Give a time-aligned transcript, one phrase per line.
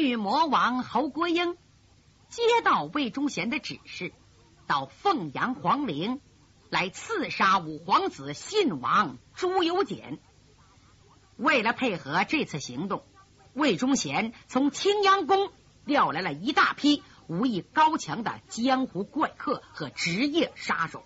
[0.00, 1.56] 女魔王侯国英
[2.28, 4.12] 接到魏忠贤的指示，
[4.66, 6.20] 到凤阳皇陵
[6.70, 10.18] 来刺杀五皇子信王朱由检。
[11.36, 13.04] 为了配合这次行动，
[13.52, 15.50] 魏忠贤从青阳宫
[15.84, 21.04] 调来了一大批武艺高强的江湖怪客和职业杀手，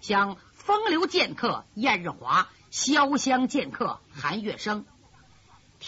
[0.00, 4.84] 像风流剑客燕日华、潇湘剑客韩月生。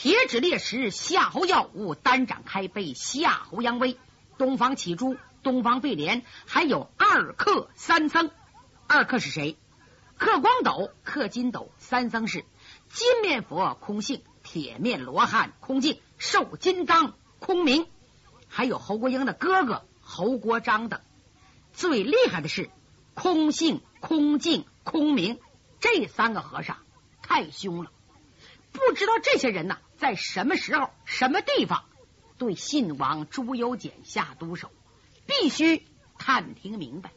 [0.00, 3.98] 铁指烈石夏侯耀武单掌开背，夏侯扬威、
[4.38, 8.30] 东方启珠、东方贝莲，还有二克三僧。
[8.86, 9.58] 二克是谁？
[10.16, 11.72] 克光斗、克金斗。
[11.78, 12.44] 三僧是
[12.88, 17.88] 金面佛空性、铁面罗汉空镜、瘦金刚空明，
[18.46, 21.00] 还有侯国英的哥哥侯国璋等。
[21.72, 22.70] 最厉害的是
[23.14, 25.40] 空性、空镜、空明
[25.80, 26.76] 这三个和尚，
[27.20, 27.90] 太凶了。
[28.70, 31.84] 不知道这些人呢，在什么时候、什么地方
[32.38, 34.70] 对信王朱由检下毒手，
[35.26, 35.86] 必须
[36.18, 37.12] 探听明白。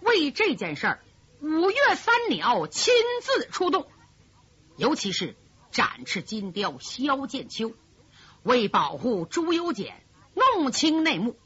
[0.00, 1.04] 为这件事儿，
[1.40, 3.86] 五岳三鸟亲自出动，
[4.76, 5.36] 尤其是
[5.70, 7.74] 展翅金雕萧剑秋，
[8.42, 10.02] 为保护朱由检，
[10.34, 11.36] 弄清内幕，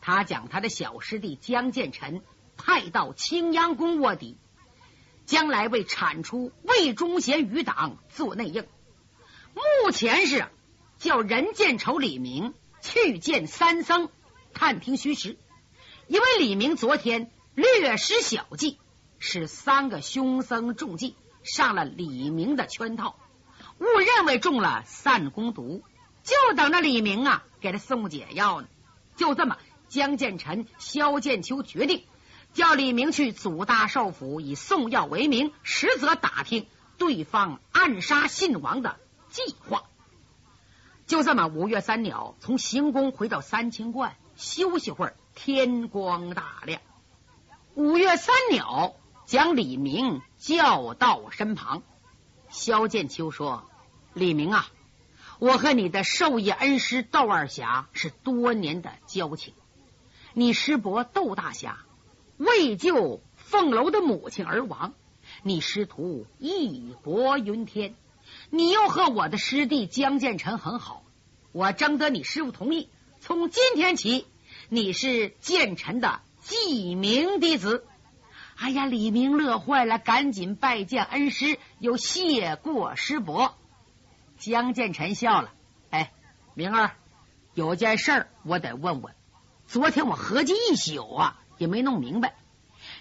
[0.00, 2.22] 他将他的小师弟江建臣
[2.56, 4.38] 派到青阳宫卧底。
[5.26, 8.64] 将来为铲除魏忠贤余党做内应，
[9.56, 10.46] 目前是
[10.98, 14.10] 叫任建愁李明去见三僧
[14.52, 15.38] 探听虚实，
[16.08, 18.78] 因为李明昨天略施小计，
[19.18, 23.16] 使三个凶僧中计，上了李明的圈套，
[23.78, 25.82] 误认为中了散功毒，
[26.22, 28.68] 就等着李明啊给他送解药呢。
[29.16, 29.56] 就这么，
[29.88, 32.04] 江建臣、萧剑秋决定。
[32.52, 36.66] 叫李明去祖大寿府，以送药为名，实则打听
[36.98, 38.98] 对方暗杀信王的
[39.36, 39.84] 计划。
[41.06, 45.16] 就这么，五月三鸟从行宫回到三清观休息会儿。
[45.38, 46.80] 天光大亮，
[47.74, 48.96] 五月三鸟
[49.26, 51.82] 将李明叫到身旁。
[52.48, 53.68] 萧剑秋说
[54.14, 54.66] ：“李明啊，
[55.38, 59.52] 我和你的授业恩师窦二侠是多年的交情，
[60.32, 61.80] 你师伯窦大侠。”
[62.38, 64.94] 为救凤楼的母亲而亡，
[65.42, 67.94] 你师徒义薄云天。
[68.50, 71.02] 你又和我的师弟江建成很好，
[71.52, 72.88] 我征得你师傅同意，
[73.20, 74.26] 从今天起，
[74.68, 77.86] 你是建成的记名弟子。
[78.56, 83.56] 哎呀，李明乐坏了，赶紧拜见恩师，又谢过师伯。
[84.38, 85.52] 江建成笑了，
[85.90, 86.12] 哎，
[86.54, 86.92] 明儿
[87.54, 89.14] 有件事我得问问。
[89.66, 91.40] 昨天我合计一宿啊。
[91.58, 92.34] 也没弄明白，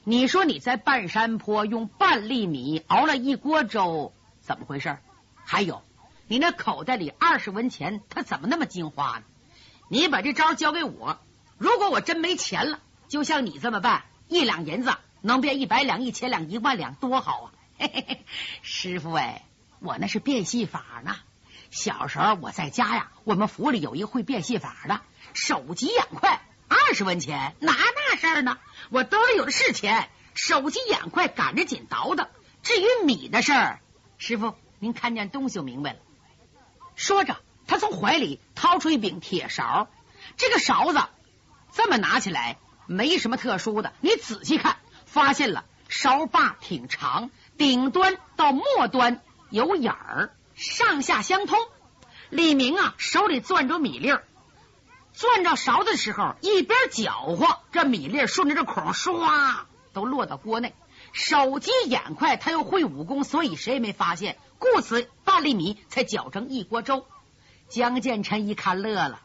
[0.05, 4.97] 你说你在半山坡用半粒米熬了一锅粥，怎么回事？
[5.45, 5.83] 还有，
[6.27, 9.23] 你那口袋里二十文钱，它怎么那么金花呢？
[9.87, 11.19] 你把这招交给我，
[11.57, 14.91] 如果我真没钱了，就像你这么办，一两银子
[15.21, 17.51] 能变一百两、一千两、一万两，多好啊！
[17.77, 18.25] 嘿嘿嘿，
[18.63, 19.45] 师傅哎，
[19.79, 21.15] 我那是变戏法呢。
[21.69, 25.01] 小时候我在家呀，我们府里有一个会变戏法的，
[25.33, 26.41] 手疾眼快。
[26.67, 28.57] 二十文钱，哪那事儿呢？
[28.89, 32.27] 我兜里有的是钱，手疾眼快，赶着紧倒腾。
[32.63, 33.79] 至于米的事儿，
[34.17, 35.99] 师傅您看见东西就明白了。
[36.95, 37.37] 说着，
[37.67, 39.87] 他从怀里掏出一柄铁勺，
[40.37, 40.99] 这个勺子
[41.73, 43.93] 这么拿起来，没什么特殊的。
[44.01, 51.57] 你仔细看，发现了勺把挺长，顶端到末端有眼儿，上下相通。
[52.29, 54.23] 李明啊，手里攥着米粒儿。
[55.13, 60.73] 攥着勺子的时候，一边搅和，这米粒顺着这孔唰都落到锅内。
[61.15, 64.37] 手疾眼快，他又会武功，所以谁也没发现。
[64.59, 67.05] 故此，半粒米才搅成一锅粥。
[67.69, 69.21] 江建成一看乐了：“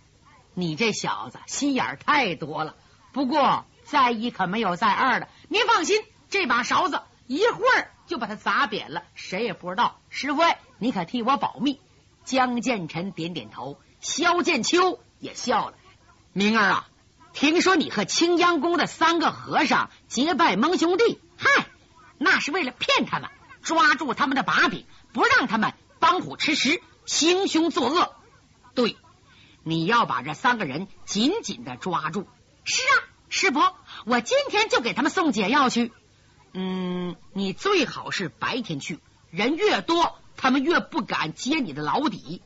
[0.54, 2.76] 你这小子心眼太多了。
[3.12, 10.00] 不过再一可没有再二的，您放心，这把勺子一会儿就把它砸扁了，谁也不知道。
[10.10, 10.42] 师傅，
[10.78, 11.80] 你可替我保密。”
[12.24, 15.74] 江建成点点头，萧剑秋也笑了。
[16.32, 16.88] 明儿啊，
[17.32, 21.66] 听说你和青阳宫的三个和尚结拜盟兄弟，嗨，
[22.22, 23.30] 那是为了骗他们，
[23.62, 24.84] 抓住他们的把柄，
[25.14, 28.14] 不让他们帮虎吃食，行凶作恶。
[28.74, 28.98] 对，
[29.62, 32.28] 你要把这三个人紧紧的抓住。
[32.64, 32.92] 是啊，
[33.30, 33.74] 师伯，
[34.04, 35.92] 我今天就给他们送解药去。
[36.52, 39.00] 嗯，你最好是白天去，
[39.30, 42.42] 人越多，他们越不敢揭你的老底，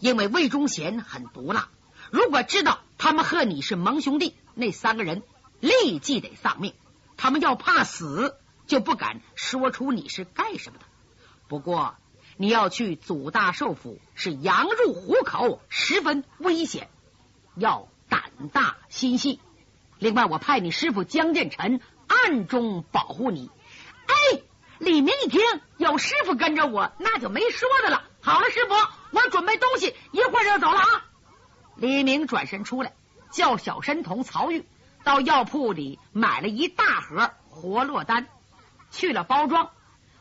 [0.00, 1.68] 因为魏忠贤很毒辣。
[2.10, 5.22] 如果知道他们和你是盟兄弟，那三个人
[5.60, 6.74] 立即得丧命。
[7.16, 10.84] 他们要怕死，就不敢说出你是干什么的。
[11.48, 11.96] 不过
[12.36, 16.88] 你要去祖大寿府，是羊入虎口，十分危险。
[17.56, 19.40] 要胆大心细。
[19.98, 23.50] 另外，我派你师傅江建臣暗中保护你。
[24.06, 24.40] 哎，
[24.78, 25.40] 李明一听
[25.76, 28.02] 有师傅跟着我，那就没说的了。
[28.20, 28.74] 好了，师傅，
[29.12, 31.06] 我准备东西，一会儿就走了啊。
[31.76, 32.94] 李明转身出来，
[33.30, 34.64] 叫小神童曹玉
[35.04, 38.26] 到药铺里买了一大盒活络丹，
[38.94, 39.70] 去了包装，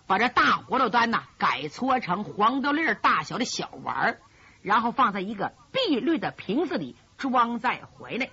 [0.08, 4.20] 把这大葫芦丹呐改搓成黄豆粒大小的小丸儿，
[4.64, 8.30] 然后放在一个碧绿的瓶子里，装在回来。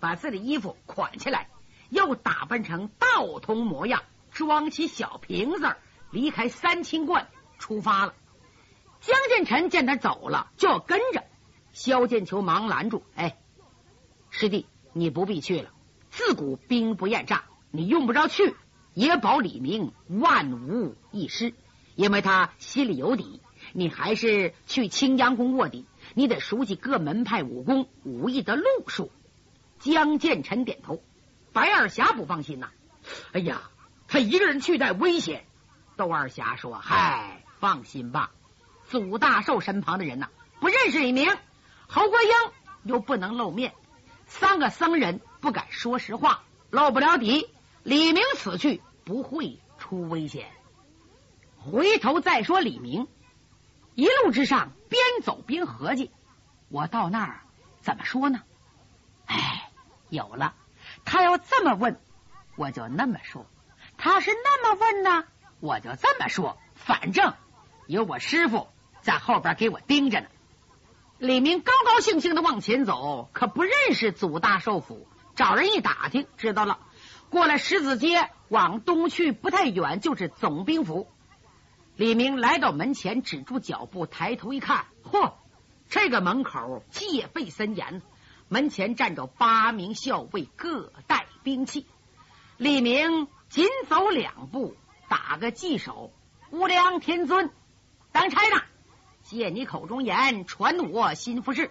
[0.00, 1.48] 把自己的衣服捆起来，
[1.90, 4.02] 又打扮成道童模样，
[4.32, 5.76] 装起小瓶子，
[6.10, 7.28] 离开三清观
[7.58, 8.14] 出发了。
[9.00, 11.22] 江建臣见他走了，就要跟着。
[11.72, 13.36] 萧剑秋忙拦住：“哎，
[14.30, 15.70] 师弟，你不必去了。
[16.10, 18.56] 自古兵不厌诈，你用不着去，
[18.94, 21.54] 也保李明万无一失，
[21.94, 23.40] 因为他心里有底。
[23.72, 29.10] 你还是去青阳宫卧底，你得熟悉各门派武功武艺的路数。”
[29.78, 31.02] 江建臣点头，
[31.52, 32.70] 白二侠不放心呐。
[33.32, 33.62] 哎呀，
[34.08, 35.44] 他一个人去带危险。
[35.96, 38.30] 窦二侠说：“嗨，放心吧，
[38.88, 40.28] 祖大寿身旁的人呐，
[40.60, 41.28] 不认识李明，
[41.86, 42.30] 侯国英
[42.84, 43.72] 又不能露面，
[44.26, 47.48] 三个僧人不敢说实话，露不了底。
[47.82, 50.50] 李明此去不会出危险。
[51.58, 53.08] 回头再说李明，
[53.94, 56.10] 一路之上边走边合计，
[56.68, 57.40] 我到那儿
[57.80, 58.42] 怎么说呢？
[59.26, 59.68] 哎。”
[60.12, 60.54] 有了，
[61.06, 61.98] 他要这么问，
[62.56, 63.46] 我就那么说；
[63.96, 65.24] 他是那么问呢，
[65.58, 66.58] 我就这么说。
[66.74, 67.32] 反正
[67.86, 68.68] 有我师傅
[69.00, 70.26] 在后边给我盯着呢。
[71.16, 75.08] 李明高高兴兴的往前走，可不认识祖大寿府。
[75.34, 76.80] 找人一打听，知道了。
[77.32, 81.08] 过了十字街，往东去不太远，就是总兵府。
[81.96, 85.32] 李明来到门前，止住脚步，抬头一看，嚯，
[85.88, 88.02] 这个门口戒备森严。
[88.50, 91.86] 门前站着八名校尉，各带兵器。
[92.58, 94.76] 李明紧走两步，
[95.08, 96.12] 打个髻手
[96.52, 97.50] ：“无量天尊，
[98.12, 98.62] 当差的，
[99.22, 101.70] 借你口中言，传我心腹事。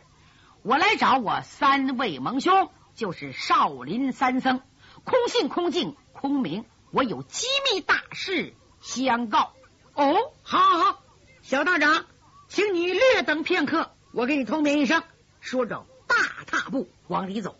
[0.63, 4.61] 我来找我三位盟兄，就是少林三僧，
[5.03, 6.65] 空信、空敬、空明。
[6.91, 9.53] 我有机密大事相告。
[9.93, 11.03] 哦，好，好，好，
[11.41, 12.05] 小道长，
[12.47, 15.03] 请你略等片刻，我给你通禀一声。
[15.39, 15.85] 说着。
[16.07, 17.55] 大踏步往里走，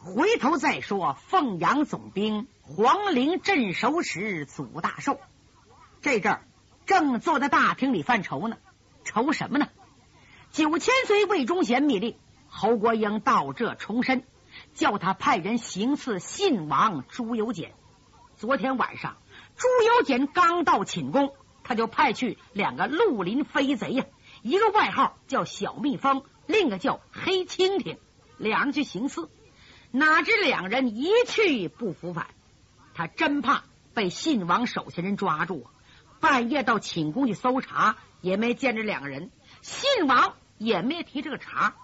[0.00, 1.16] 回头再说。
[1.28, 5.20] 凤阳总兵黄陵镇守使祖大寿，
[6.02, 6.42] 这阵儿
[6.84, 8.56] 正坐在大厅里犯愁呢。
[9.04, 9.68] 愁什么呢？
[10.50, 12.16] 九千岁魏忠贤密令
[12.48, 14.24] 侯国英到这重申，
[14.74, 17.74] 叫他派人行刺信王朱由检。
[18.36, 19.16] 昨天晚上
[19.56, 21.34] 朱由检刚到寝宫，
[21.64, 24.04] 他就派去两个绿林飞贼呀，
[24.42, 26.22] 一个外号叫小蜜蜂。
[26.46, 27.98] 另一个叫黑蜻蜓，
[28.38, 29.28] 两人去行刺，
[29.90, 32.28] 哪知两人一去不复返。
[32.94, 35.68] 他真怕被信王手下人抓住啊，
[36.20, 39.30] 半夜到寝宫去搜查，也没见着两个人。
[39.60, 41.76] 信王也没提这个茬，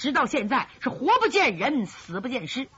[0.00, 2.68] 直到现在是活不见人，死不见尸。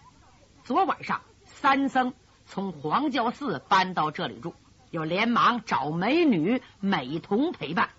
[0.65, 2.15] 昨晚上三僧
[2.47, 4.57] 从黄教寺搬到这里住，
[4.91, 7.91] 又连忙找美女美童陪伴。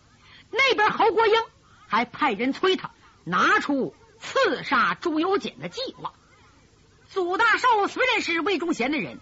[0.52, 1.34] 那边侯国英
[1.88, 2.92] 还派人催他。
[3.24, 6.12] 拿出刺杀朱由检的计划。
[7.08, 9.22] 祖大寿虽然是魏忠贤的人，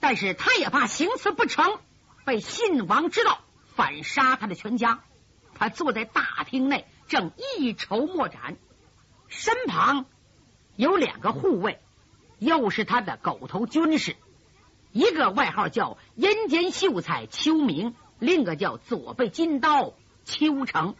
[0.00, 1.78] 但是他也怕行刺不成，
[2.24, 3.38] 被信王知道，
[3.76, 5.04] 反杀他的全家。
[5.54, 8.56] 他坐在大厅内，正一筹莫展，
[9.30, 10.04] 身旁
[10.76, 11.80] 有两个护卫，
[12.38, 14.16] 又是他的狗头军士，
[14.92, 19.94] 一个外号叫阴间秀才邱明，另一个叫左背金刀
[20.24, 20.94] 邱成。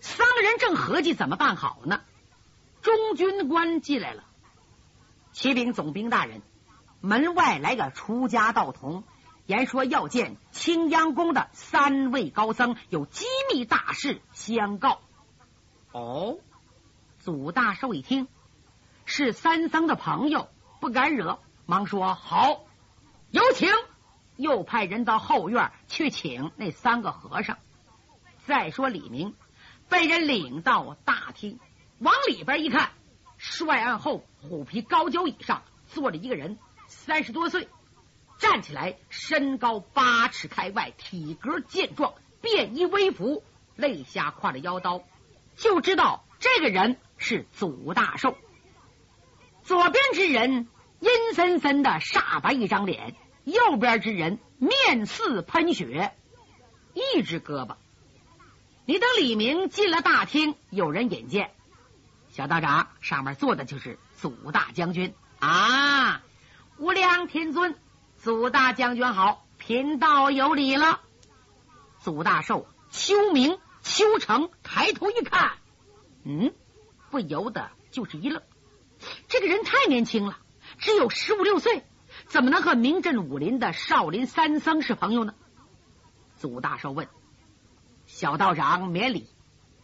[0.00, 2.00] 三个人正合计怎么办好呢？
[2.80, 4.22] 中军官进来了，
[5.32, 6.42] 启禀总兵大人，
[7.00, 9.02] 门外来个出家道童，
[9.46, 15.00] 言说要见青阳宫的三位高僧，有机密大事相告。
[15.90, 16.38] 哦，
[17.26, 18.28] 祖大寿一听
[19.04, 22.60] 是三僧的朋友，不敢惹，忙说好，
[23.32, 23.68] 有请。
[24.36, 27.58] 又派人到后院去请那三个和尚。
[28.44, 29.34] 再说李明。
[29.88, 31.58] 被人领到大厅，
[31.98, 32.90] 往里边一看，
[33.38, 37.68] 帅案后虎皮高脚椅上坐着一个人，三十多岁，
[38.38, 43.42] 站起来身高八尺开外，体格健壮，便衣微服，
[43.74, 45.02] 肋下挎着腰刀，
[45.56, 48.36] 就知道这个人是祖大寿。
[49.62, 50.68] 左边之人
[51.00, 56.14] 阴森森的煞白一张脸，右边之人面似喷血，
[56.94, 57.76] 一只胳膊。
[58.84, 61.50] 你等李明进了大厅，有人引荐。
[62.28, 66.22] 小道长，上面坐的就是祖大将军啊！
[66.78, 67.76] 无量天尊，
[68.18, 71.00] 祖大将军好，贫道有礼了。
[71.98, 75.52] 祖大寿、秋明、秋成抬头一看，
[76.24, 76.52] 嗯，
[77.10, 78.42] 不由得就是一愣。
[79.28, 80.38] 这个人太年轻了，
[80.78, 81.84] 只有十五六岁，
[82.26, 85.34] 怎么能和名震武林的少林三僧是朋友呢？
[86.36, 87.08] 祖大寿问
[88.06, 89.28] ：“小道长免礼，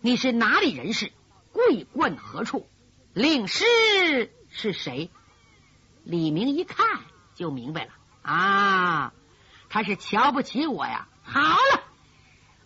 [0.01, 1.13] 你是哪里人士？
[1.53, 2.69] 贵冠何处？
[3.13, 3.65] 领师
[4.49, 5.11] 是谁？”
[6.05, 6.87] 李明一看
[7.35, 9.13] 就明白了啊，
[9.69, 11.09] 他是瞧不起我呀！
[11.23, 11.83] 好了，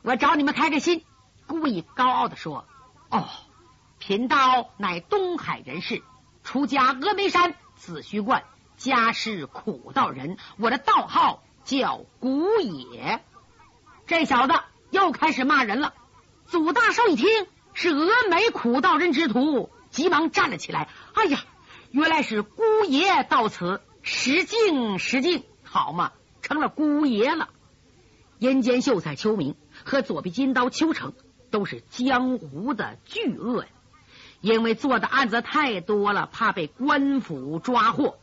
[0.02, 1.04] 我找你们开开心，
[1.46, 2.66] 故意高傲的说
[3.10, 3.28] ：“哦，
[3.98, 6.02] 贫道乃东海人士。”
[6.44, 8.44] 出家峨眉山紫虚观，
[8.76, 13.20] 家世苦道人，我的道号叫古野。
[14.06, 14.54] 这小子
[14.90, 15.92] 又开始骂人了。
[16.46, 17.26] 祖大寿一听
[17.74, 20.88] 是峨眉苦道人之徒，急忙站了起来。
[21.14, 21.40] 哎呀，
[21.90, 26.12] 原来是姑爷到此，失敬失敬，好嘛，
[26.42, 27.48] 成了姑爷了。
[28.38, 31.12] 阴间秀才邱明和左臂金刀邱成
[31.50, 33.68] 都是江湖的巨鳄呀。
[34.40, 38.18] 因为做的案子太多了，怕被官府抓获，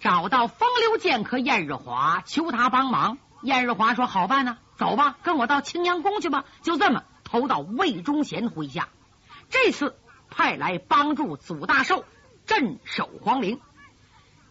[0.00, 3.18] 找到风流剑客燕日华，求他帮忙。
[3.42, 8.88] 燕日华说：“好办呢，走吧，跟我到青阳宫去吧。”就这么投到魏忠贤麾下。
[9.48, 9.96] 这次
[10.28, 12.04] 派来帮助祖大寿
[12.44, 13.60] 镇守皇陵。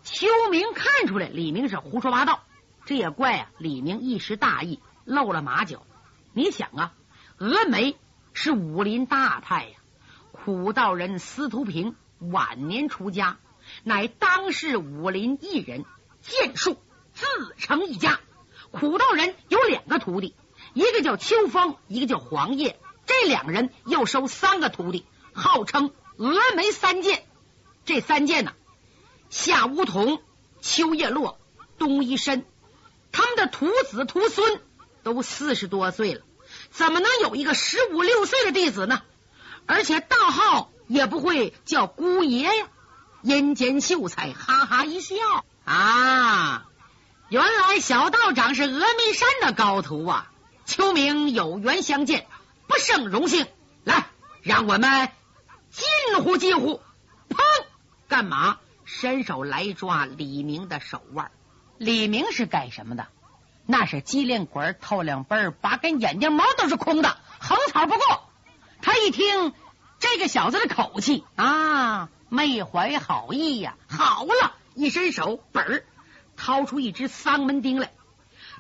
[0.04, 2.44] 秋明看出来李明是胡说八道，
[2.86, 5.84] 这也怪啊，李明一时大意露了马脚。
[6.32, 6.94] 你想啊，
[7.38, 7.98] 峨眉
[8.34, 9.78] 是武林大派呀。
[10.46, 13.40] 苦道人司徒平晚年出家，
[13.84, 15.86] 乃当世武林艺人，
[16.22, 16.78] 剑术
[17.16, 17.26] 自
[17.58, 18.20] 成一家。
[18.70, 20.36] 苦道人有两个徒弟，
[20.76, 22.80] 一个叫秋风，一个叫黄叶。
[23.08, 27.26] 这两个人又收三个徒弟，号称峨眉三剑。
[27.84, 28.54] 这三剑呢，
[29.32, 30.22] 夏梧桐、
[30.62, 31.40] 秋叶落、
[31.80, 32.46] 冬一深，
[33.12, 34.62] 他们的徒子徒孙
[35.02, 36.22] 都四十多岁了，
[36.70, 39.02] 怎么能有一个十五六岁的弟子呢？
[39.68, 42.68] 而且道号也不会叫姑爷呀！
[43.22, 45.16] 阴间秀才哈哈一笑
[45.64, 46.68] 啊，
[47.30, 50.32] 原来小道长是峨眉山的高徒啊！
[50.66, 52.28] 秋明有缘相见，
[52.68, 53.48] 不胜荣幸。
[53.84, 54.06] 来，
[54.42, 55.10] 让我们
[55.72, 56.82] 近乎近乎！
[57.30, 57.38] 砰！
[58.08, 58.58] 干嘛？
[58.84, 61.32] 伸手来抓李明的手腕。
[61.80, 63.08] 李明是干什么的？
[63.66, 68.25] 那是机灵鬼，透亮背，八根眼睛毛都是空的，横草不过。
[68.86, 69.52] 他一听
[69.98, 73.78] 这个小子的口气啊，没怀好意呀！
[73.88, 75.86] 好了，一伸手，本儿
[76.38, 77.92] 掏出一只丧门钉来。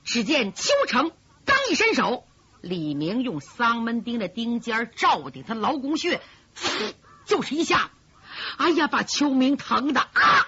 [0.03, 1.11] 只见秋成
[1.45, 2.25] 刚一伸手，
[2.59, 6.19] 李明用丧门钉的钉尖照顶他劳宫穴，
[7.25, 7.91] 就是一下。
[8.57, 10.47] 哎呀，把秋明疼的啊！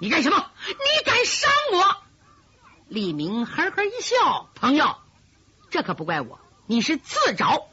[0.00, 0.50] 你干什么？
[0.66, 1.96] 你敢伤我？
[2.88, 4.96] 李明呵呵一笑，朋友，
[5.70, 7.68] 这可不怪我，你是自找。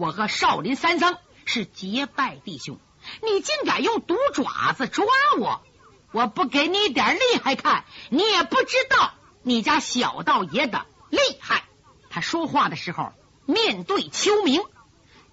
[0.00, 2.78] 我和少林三僧是结拜弟兄，
[3.22, 5.04] 你竟敢用毒爪子抓
[5.38, 5.60] 我！
[6.10, 11.64] 我不给你点厉害看，你也不知道你家小道爷的厉害。
[12.08, 13.12] 他说话的时候，
[13.44, 14.62] 面对秋明，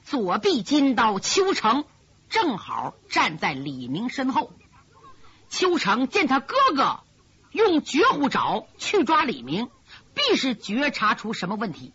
[0.03, 1.86] 左臂金刀秋成
[2.29, 4.51] 正好站在李明身后。
[5.47, 7.00] 秋成见他哥哥
[7.51, 9.69] 用绝户爪去抓李明，
[10.13, 11.93] 必是觉察出什么问题。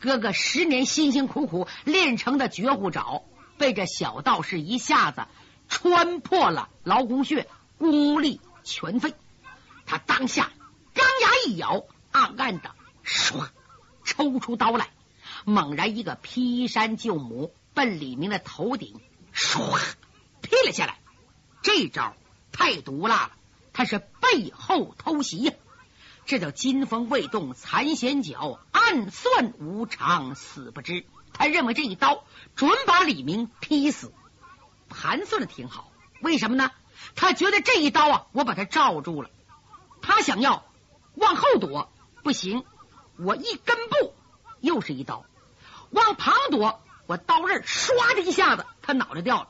[0.00, 3.24] 哥哥十年辛辛苦苦练成的绝户爪，
[3.56, 5.26] 被这小道士一下子
[5.68, 9.14] 穿破了劳宫穴，功力全废。
[9.86, 10.52] 他当下
[10.94, 12.70] 钢牙一咬，暗暗的
[13.04, 13.48] 唰
[14.04, 14.90] 抽出刀来，
[15.44, 19.00] 猛然一个劈山救母，奔李明的头顶
[19.34, 19.78] 唰
[20.42, 20.98] 劈了下来。
[21.62, 22.14] 这招
[22.52, 23.32] 太毒辣了，
[23.72, 25.52] 他是背后偷袭呀。
[26.28, 31.06] 这叫金风未动残弦脚，暗算无常死不知。
[31.32, 32.22] 他认为这一刀
[32.54, 34.12] 准把李明劈死，
[34.90, 35.90] 盘算的挺好。
[36.20, 36.70] 为什么呢？
[37.16, 39.30] 他觉得这一刀啊，我把他罩住了。
[40.02, 40.66] 他想要
[41.14, 41.90] 往后躲，
[42.22, 42.62] 不行，
[43.16, 44.12] 我一根步
[44.60, 45.24] 又是一刀；
[45.88, 49.48] 往旁躲，我刀刃唰的一下子，他脑袋掉了；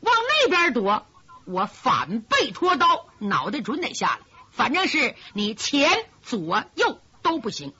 [0.00, 1.06] 往那边躲，
[1.46, 4.29] 我反背拖刀，脑袋准得下来。
[4.60, 5.88] 反正是你前
[6.20, 7.72] 左右都不行。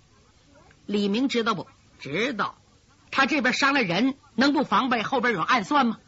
[0.86, 1.66] 李明知道不？
[1.98, 2.54] 知道。
[3.10, 5.98] 他这边伤了人，能不防备后边有暗算吗？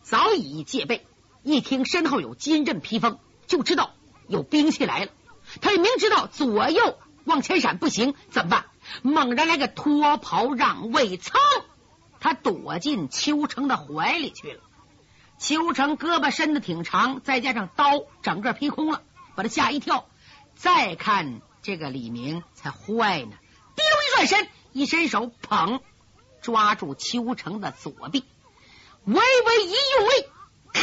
[0.00, 1.06] 早已戒备。
[1.42, 3.90] 一听身后有金阵披风，就知道
[4.28, 5.10] 有兵器来了。
[5.60, 8.64] 他也明知道左右往前闪不行，怎么办？
[9.02, 11.34] 猛然来个脱袍让位，噌，
[12.18, 14.62] 他躲进秋成的怀里去了。
[15.38, 19.02] 邱成胳膊伸的挺长，再加上刀整个劈空了，
[19.38, 20.08] 把他吓一跳。
[20.56, 23.36] 再看这个李明才坏呢，
[23.76, 25.80] 滴溜一转身，一伸手捧
[26.42, 28.24] 抓住邱成的左臂，
[29.04, 30.82] 微微一用力，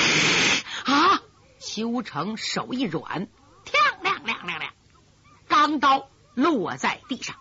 [0.86, 1.22] 啊！
[1.60, 3.28] 邱成手一软，
[3.74, 4.72] 亮亮亮亮亮，
[5.50, 7.36] 钢刀落在地上。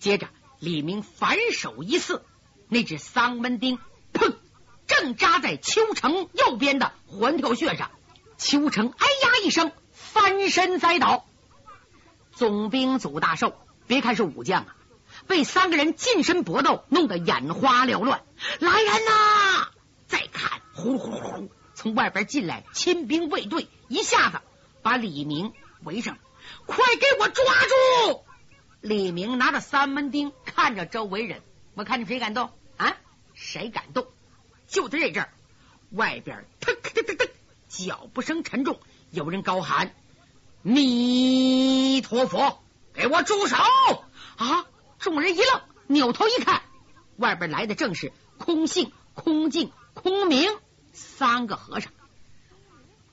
[0.00, 2.24] 接着李明反手一刺，
[2.68, 3.78] 那只丧门钉
[4.12, 4.34] 砰，
[4.88, 7.92] 正扎在邱成右边的环跳穴上。
[8.36, 9.70] 邱成哎呀一声，
[10.16, 11.26] 翻身栽倒。
[12.32, 13.54] 总兵祖大寿，
[13.86, 14.76] 别看是武将啊，
[15.26, 18.22] 被三个人近身搏斗弄得眼花缭乱。
[18.58, 19.68] 来人呐！
[20.06, 24.40] 再看，呼呼呼，从外边进来亲兵卫队，一下子
[24.82, 25.52] 把李明
[25.84, 26.16] 围上。
[26.64, 28.24] 快给我抓住！
[28.80, 31.42] 李明拿着三门钉，看着周围人，
[31.74, 32.96] 我看你谁敢动啊？
[33.34, 34.06] 谁敢动？
[34.66, 35.32] 就在这阵儿，
[35.90, 37.28] 外边腾腾腾腾，
[37.68, 38.80] 脚步声沉重，
[39.10, 39.94] 有人高喊。
[40.68, 42.60] 弥陀佛，
[42.92, 43.54] 给我住手！
[44.36, 44.66] 啊！
[44.98, 46.62] 众人一愣，扭头一看，
[47.18, 50.50] 外边来的正是空性、空静、空明
[50.92, 51.92] 三个和尚。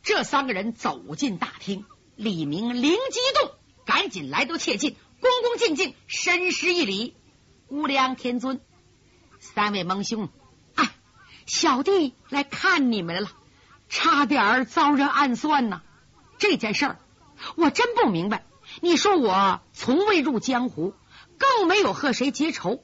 [0.01, 3.51] 这三个人走进大厅，李明灵机一动，
[3.86, 7.15] 赶紧来到切近，恭恭敬敬深施一礼
[7.69, 8.62] ：“无量天尊，
[9.39, 10.27] 三位蒙兄，
[10.74, 10.89] 哎，
[11.45, 13.29] 小弟来看你们了，
[13.89, 15.83] 差点遭人暗算呐！
[16.39, 16.98] 这件事儿。”
[17.55, 18.45] 我真不明白，
[18.81, 20.93] 你说我从未入江湖，
[21.38, 22.83] 更没有和谁结仇，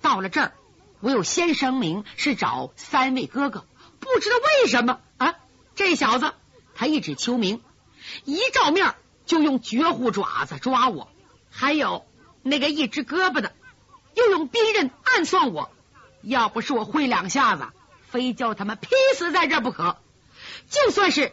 [0.00, 0.52] 到了这儿，
[1.00, 3.66] 我又先声明是找三位哥哥，
[3.98, 5.36] 不知道为什么啊？
[5.74, 6.32] 这小子
[6.74, 7.62] 他一指秋明，
[8.24, 8.94] 一照面
[9.26, 11.08] 就用绝户爪子抓我，
[11.50, 12.06] 还有
[12.42, 13.52] 那个一只胳膊的，
[14.14, 15.70] 又用兵刃暗算我，
[16.22, 17.68] 要不是我会两下子，
[18.08, 19.98] 非叫他们劈死在这不可。
[20.68, 21.32] 就算是。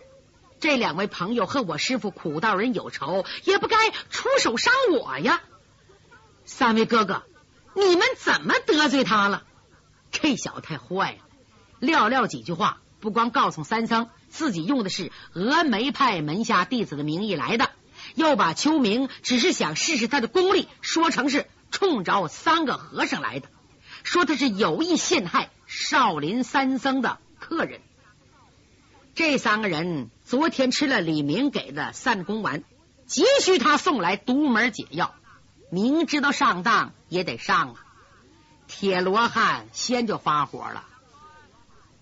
[0.60, 5.42] 这两位朋友和我师傅苦道人有仇，也不该出手伤我呀！
[6.46, 7.24] 三位哥哥，
[7.76, 9.44] 你们怎么得罪他了？
[10.12, 11.18] 这小子太坏了，
[11.80, 17.70] 撂撂几句话，不光告诉三僧自己用的是峨眉派门下弟子的名义来的，
[18.16, 23.48] 又把秋明只是想试试他的功力说成是冲着三个和尚来的，
[24.04, 27.82] 说他是有意陷害少林三僧的客人。
[29.18, 32.64] 这三个人昨天吃了李明给的散功丸，
[33.08, 35.16] 急需他送来独门解药，
[35.72, 37.76] 明知道上当也得上啊！
[38.68, 40.86] 铁罗汉先就发火了：“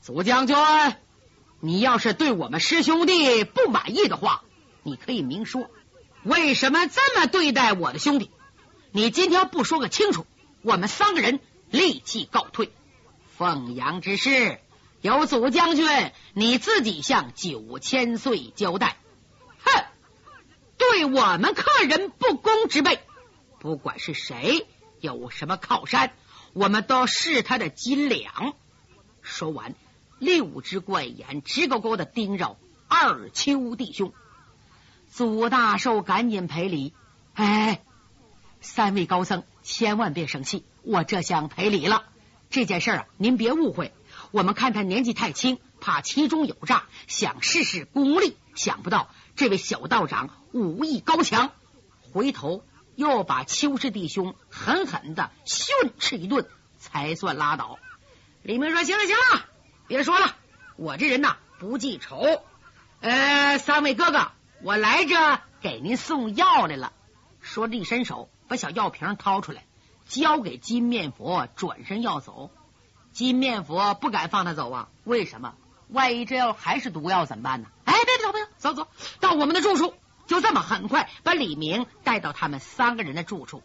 [0.03, 0.57] 祖将军，
[1.61, 4.43] 你要是对我们师兄弟不满意的话，
[4.83, 5.69] 你可以明说，
[6.23, 8.29] 为什么这么对待我的兄弟？
[8.91, 10.27] 你今天不说个清楚，
[10.63, 12.73] 我们三个人立即告退。
[13.37, 14.59] 凤阳之事。”
[15.05, 15.85] 有祖将军，
[16.33, 18.97] 你自己向九千岁交代。
[19.63, 19.85] 哼，
[20.79, 22.97] 对我们客人不公之辈，
[23.59, 24.65] 不管是谁，
[24.99, 26.13] 有什么靠山，
[26.53, 28.55] 我们都是他的斤两。
[29.21, 29.75] 说完，
[30.17, 34.11] 六只怪眼直勾勾的盯着二丘弟兄。
[35.11, 36.95] 祖大寿赶紧赔礼
[37.35, 37.83] ：“哎，
[38.59, 42.05] 三位高僧，千万别生气，我这厢赔礼了。
[42.49, 43.93] 这件事啊，您别误会。”
[44.35, 48.35] 我们看他年纪太轻，怕其中有诈，想试试功力。
[48.53, 51.51] 想不到这位小道长武艺高强，
[52.11, 57.79] 回头又把邱氏弟兄狠狠的训斥一顿，才算拉倒。
[58.43, 59.45] 李明说：“行了，行了，
[59.87, 60.35] 别说了，
[60.75, 62.43] 我这人呐不记仇。
[62.99, 66.91] 呃，三位哥哥，我来这给您送药来了。”
[67.39, 69.63] 说着一伸手，把小药瓶掏出来，
[70.05, 72.51] 交给金面佛，转身要走。
[73.15, 74.89] 金面佛不敢放他走啊！
[75.05, 75.55] 为什么？
[75.87, 77.69] 万一这药还是毒药怎么办呢？
[77.85, 78.87] 哎，别走，别走，走走
[79.21, 79.93] 到我们的住处。
[80.27, 83.63] 就这么很快把李明带到他们三个人的住处。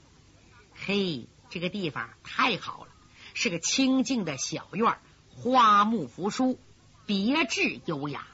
[0.87, 2.93] 嘿，这个地方太好了，
[3.35, 4.97] 是个清静的小院，
[5.35, 6.57] 花木扶疏，
[7.05, 8.29] 别致优雅。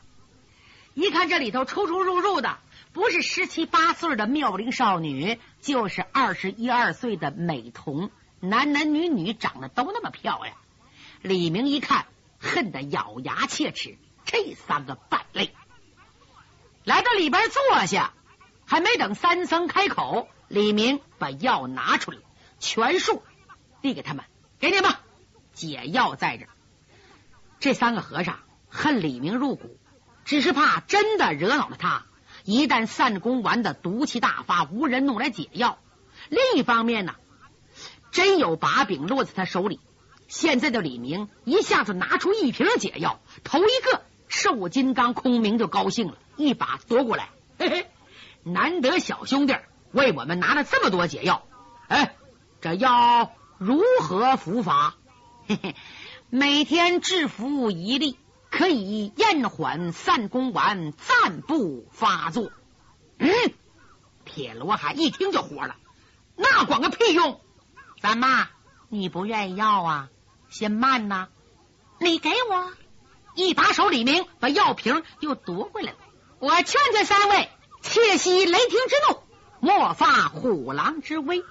[0.92, 2.58] 一看这里头出出入入的，
[2.92, 10.54] 不是十七八岁的妙龄少女，就是二十一二岁的美童，男男女女长得都那么漂亮。
[11.26, 12.06] 李明一看，
[12.38, 13.98] 恨得咬牙切齿。
[14.24, 15.52] 这三个败类，
[16.84, 18.12] 来到里边坐下，
[18.64, 22.18] 还没等三僧开口，李明把药拿出来，
[22.60, 23.24] 全数
[23.82, 24.24] 递给他们，
[24.60, 24.94] 给你们
[25.52, 26.46] 解药在这。
[27.58, 29.80] 这三个和尚恨李明入骨，
[30.24, 32.06] 只是怕真的惹恼了他，
[32.44, 35.78] 一旦散功完的毒气大发，无人弄来解药。
[36.28, 37.16] 另一方面呢，
[38.12, 39.80] 真有把柄落在他手里。
[40.28, 47.86] 现在的李明一下子拿出一瓶解药，头一个瘦金刚空明就高兴了，一把夺过来， 嘿嘿，
[48.42, 49.56] 难得小兄弟
[49.92, 51.46] 为我们拿了这么多解药，
[51.88, 52.16] 哎，
[52.60, 54.96] 这药如何服法？
[55.46, 55.74] 嘿嘿，
[56.28, 58.18] 每天制服一粒，
[58.50, 62.50] 可以延缓散功丸暂不发作。
[63.18, 63.30] 嗯，
[64.24, 65.76] 铁罗汉一听就火了，
[66.34, 67.40] 那管个屁用！
[68.02, 68.48] 怎么，
[68.88, 70.08] 你不愿意要啊？
[70.48, 71.28] 先慢呐，
[71.98, 72.72] 你给我。
[73.34, 75.98] 一把手，李明把药瓶又夺回来了。
[76.38, 77.50] 我劝劝三位，
[77.82, 79.22] 切息雷霆之怒，
[79.60, 81.44] 莫发虎狼之威。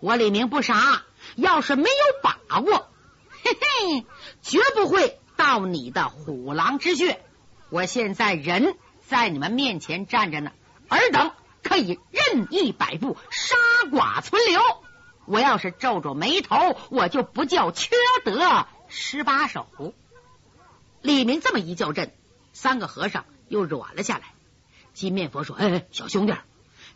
[0.00, 1.02] 我李明不傻，
[1.36, 2.88] 要是没有把握，
[3.44, 4.06] 嘿嘿，
[4.42, 7.24] 绝不会到你的虎狼之穴。
[7.70, 10.50] 我现在人在你们面前站着呢，
[10.88, 11.30] 尔等
[11.62, 13.56] 可以任意摆布，杀
[13.90, 14.60] 剐存留。
[15.28, 16.56] 我要是皱皱眉头，
[16.90, 17.90] 我就不叫缺
[18.24, 19.66] 德十八手。
[21.02, 22.14] 李明这么一叫阵，
[22.54, 24.32] 三个和尚又软了下来。
[24.94, 26.34] 金面佛说：“哎，小兄弟，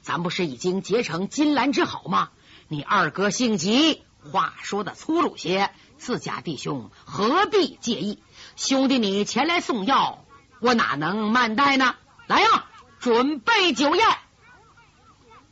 [0.00, 2.30] 咱不是已经结成金兰之好吗？
[2.68, 8.22] 你二哥性急，话说的粗鲁些，自家弟兄何必介意？
[8.56, 10.24] 兄弟你前来送药，
[10.58, 11.96] 我哪能慢待呢？
[12.26, 12.64] 来呀，
[12.98, 14.06] 准备酒宴。”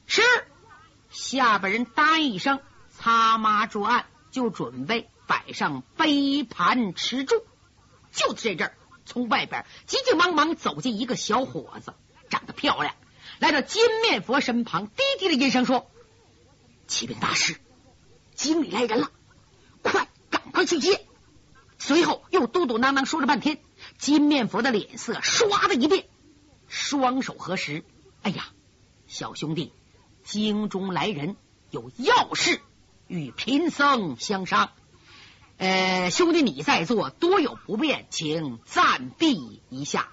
[0.06, 0.22] 是
[1.10, 2.60] 下边人答应一声，
[3.02, 7.42] 擦抹桌案，就准备摆上杯盘吃住。
[8.12, 11.94] 就在这儿，从外边急急忙忙走进一个小伙子，
[12.28, 12.94] 长得漂亮，
[13.38, 15.90] 来到金面佛身旁，低低的音声说
[16.88, 17.58] ：“启禀大师，
[18.34, 19.10] 经理来人了，
[19.82, 21.06] 快，赶快去接。”
[21.78, 23.62] 随后又嘟嘟囔囔说了半天，
[23.96, 26.06] 金面佛的脸色唰的一变，
[26.68, 27.82] 双手合十
[28.20, 28.48] ：“哎呀，
[29.06, 29.72] 小兄弟，
[30.22, 31.36] 京中来人，
[31.70, 32.60] 有要事
[33.10, 34.70] 与贫僧相商。”
[35.58, 40.08] 呃，兄弟，你在座多有不便，请暂避一下。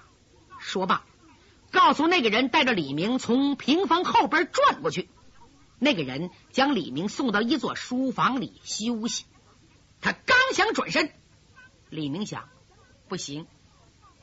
[0.58, 1.04] 说罢，
[1.70, 5.08] 告诉那个人带着李明从屏风后边转过去。
[5.78, 9.24] 那个人将李明送到一座书房里休息。
[10.02, 11.12] 他刚想转身，
[11.88, 12.48] 李明想，
[13.08, 13.46] 不行，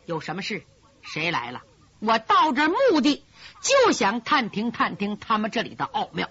[0.05, 0.63] 有什么事？
[1.01, 1.63] 谁来了？
[1.99, 3.23] 我到这目的
[3.61, 6.29] 就想探听探听他们这里的奥妙，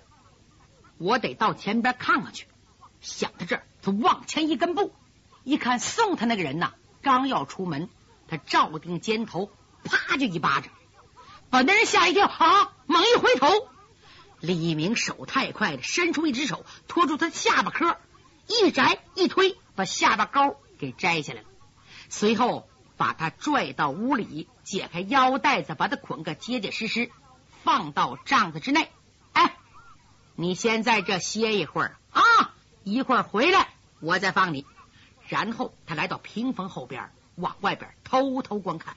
[0.98, 2.46] 我得到前边看看去。
[3.00, 3.66] 想到这儿。
[3.82, 4.94] 他往前一跟步，
[5.42, 7.90] 一看送他那个人呐，刚要出门，
[8.28, 9.50] 他照定肩头，
[9.84, 10.72] 啪就一巴掌，
[11.50, 12.72] 把那人吓一跳啊！
[12.86, 13.48] 猛一回头，
[14.40, 17.98] 李明手太快了，伸出一只手托住他下巴颏，
[18.46, 21.48] 一摘一推，把下巴钩给摘下来了。
[22.08, 27.10] 随后把他拽到屋里，解开腰带子，把他捆个结结实实，
[27.62, 28.90] 放到帐子之内。
[30.36, 33.68] 你先在这歇一会儿啊，一会儿回来。
[34.00, 34.66] 我再放你，
[35.28, 38.96] 然后他来到屏风后边，往外边偷偷观看。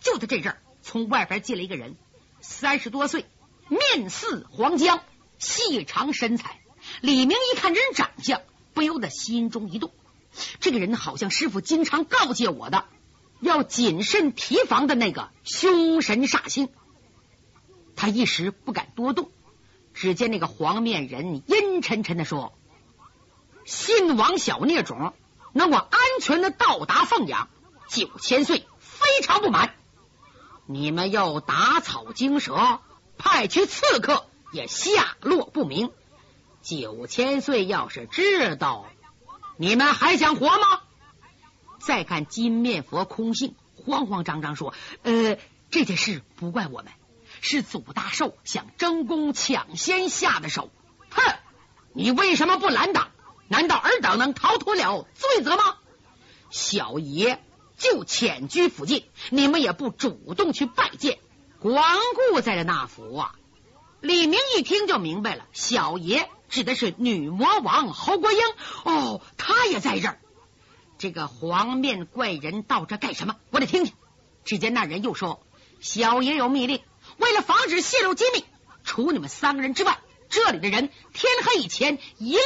[0.00, 1.96] 就在这阵儿，从外边进来一个人，
[2.40, 3.26] 三十多岁，
[3.68, 5.02] 面似黄姜，
[5.38, 6.60] 细长身材。
[7.02, 8.40] 李明一看这人长相，
[8.72, 9.92] 不由得心中一动。
[10.60, 12.86] 这个人好像师傅经常告诫我的，
[13.40, 16.70] 要谨慎提防的那个凶神煞星。
[17.94, 19.30] 他一时不敢多动。
[19.94, 22.52] 只见那个黄面人阴沉沉的说。
[23.64, 25.14] 信王小孽种
[25.52, 27.48] 能够安全的到达凤阳，
[27.88, 29.74] 九千岁非常不满。
[30.66, 32.80] 你们又打草惊蛇，
[33.18, 35.92] 派去刺客也下落不明。
[36.62, 38.86] 九千岁要是知道，
[39.56, 40.80] 你们还想活吗？
[41.80, 45.38] 再看金面佛空性，慌慌张张说：“呃，
[45.70, 46.92] 这件事不怪我们，
[47.40, 50.70] 是祖大寿想争功抢先下的手。
[51.10, 51.22] 哼，
[51.92, 53.10] 你为什么不拦挡？”
[53.48, 55.78] 难道尔等能逃脱了罪责吗？
[56.50, 57.44] 小爷
[57.76, 61.18] 就潜居附近，你们也不主动去拜见，
[61.58, 61.98] 光
[62.30, 63.34] 顾在了那府啊！
[64.00, 68.38] 李明一听就明白了，小爷指的是女魔王侯国英
[68.84, 70.20] 哦，他也在这儿。
[70.98, 73.34] 这个黄面怪人到这干什么？
[73.50, 73.94] 我得听听。
[74.44, 75.42] 只见那人又说
[75.80, 76.80] ：“小爷有密令，
[77.20, 78.44] 为了防止泄露机密，
[78.82, 82.40] 除你们三个人之外，这里的人天黑以前一律。”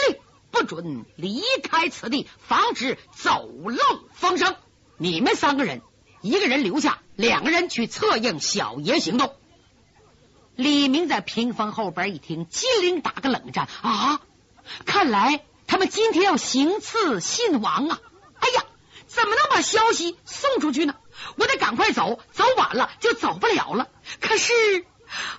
[0.55, 3.79] 不准离开此地，防止走漏
[4.13, 4.55] 风声。
[4.99, 5.83] 你们三个人，
[6.21, 9.35] 一个人留下，两个人去策应小爷行动。
[10.55, 14.21] 李明在屏风后边一听，机灵打个冷战啊！
[14.87, 18.01] 看来他们今天要行刺信王啊！
[18.39, 18.65] 哎呀，
[19.09, 20.95] 怎么能把消息送出去呢？
[21.37, 23.89] 我得赶快走，走晚了就走不了了。
[24.21, 24.53] 可是。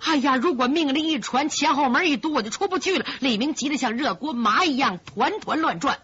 [0.06, 0.38] 哎呀！
[0.38, 3.06] 如果命令一传，前后门一堵，我就出不去了。
[3.20, 6.00] 李明急得像热锅麻一样，团团乱转。